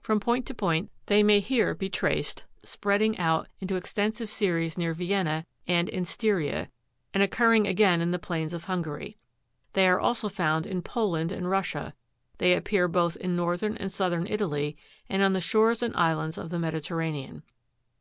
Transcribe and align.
From 0.00 0.18
point 0.18 0.44
to 0.46 0.54
point 0.56 0.90
they 1.06 1.22
may 1.22 1.38
here 1.38 1.72
be 1.72 1.88
traced 1.88 2.46
spreading 2.64 3.16
out 3.16 3.46
into 3.60 3.76
extensive 3.76 4.28
series 4.28 4.76
near 4.76 4.92
Vienna, 4.92 5.46
and 5.68 5.88
in 5.88 6.04
Styria, 6.04 6.68
and 7.14 7.22
occurring 7.22 7.68
again 7.68 8.00
in 8.00 8.10
the 8.10 8.18
plains 8.18 8.54
of 8.54 8.64
Hungary; 8.64 9.16
they 9.74 9.86
are 9.86 10.00
also 10.00 10.28
found 10.28 10.66
in 10.66 10.82
Poland 10.82 11.30
and 11.30 11.48
Russia; 11.48 11.94
they 12.38 12.54
appear 12.54 12.88
both 12.88 13.14
in 13.18 13.36
northern 13.36 13.76
and 13.76 13.92
southern 13.92 14.26
Italy, 14.26 14.76
and 15.08 15.22
on 15.22 15.32
the 15.32 15.40
shores 15.40 15.80
and 15.80 15.94
islands 15.94 16.36
of 16.36 16.50
the 16.50 16.58
Mediterra 16.58 17.12
nean. 17.12 17.42